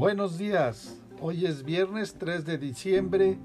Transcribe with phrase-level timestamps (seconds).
[0.00, 3.38] Buenos días, hoy es viernes 3 de diciembre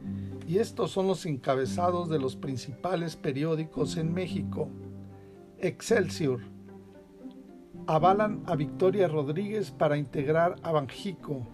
[0.47, 4.69] y estos son los encabezados de los principales periódicos en México.
[5.59, 6.39] Excelsior.
[7.87, 11.45] Avalan a Victoria Rodríguez para integrar a Banjico.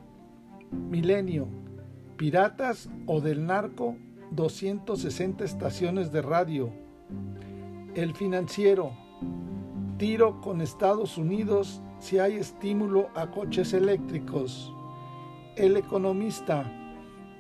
[0.69, 1.47] Milenio.
[2.15, 3.95] Piratas o del narco,
[4.29, 6.71] 260 estaciones de radio.
[7.95, 8.91] El financiero.
[9.97, 14.71] Tiro con Estados Unidos si hay estímulo a coches eléctricos.
[15.57, 16.63] El economista,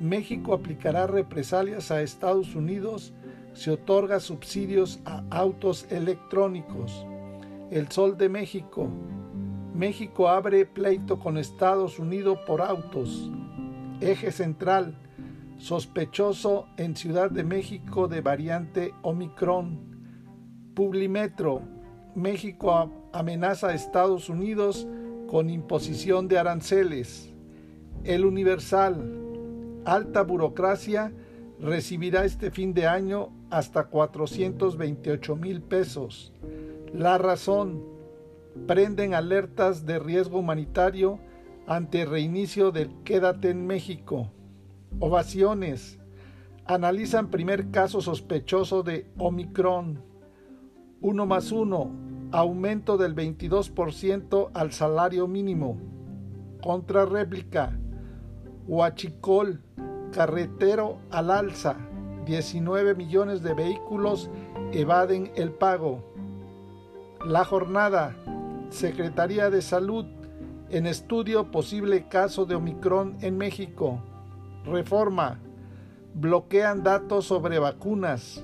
[0.01, 3.13] México aplicará represalias a Estados Unidos
[3.53, 7.05] si otorga subsidios a autos electrónicos.
[7.69, 8.89] El Sol de México,
[9.73, 13.31] México abre pleito con Estados Unidos por autos.
[14.01, 14.97] Eje central,
[15.57, 19.79] sospechoso en Ciudad de México de variante Omicron.
[20.75, 21.61] Publimetro,
[22.13, 24.85] México amenaza a Estados Unidos
[25.29, 27.30] con imposición de aranceles.
[28.03, 31.13] El Universal, alta burocracia,
[31.59, 36.33] recibirá este fin de año hasta 428 mil pesos.
[36.93, 37.83] La razón,
[38.65, 41.19] prenden alertas de riesgo humanitario
[41.67, 44.31] ante reinicio del Quédate en México.
[44.99, 45.99] Ovaciones,
[46.65, 50.03] analizan primer caso sospechoso de Omicron.
[51.01, 51.91] Uno más uno,
[52.31, 55.77] aumento del 22% al salario mínimo.
[56.63, 57.77] Contrarréplica,
[58.67, 59.61] Huachicol,
[60.11, 61.75] carretero al alza,
[62.25, 64.29] 19 millones de vehículos
[64.71, 66.03] evaden el pago.
[67.25, 68.15] La jornada,
[68.69, 70.05] Secretaría de Salud,
[70.69, 74.01] en estudio posible caso de Omicron en México.
[74.65, 75.39] Reforma,
[76.13, 78.43] bloquean datos sobre vacunas.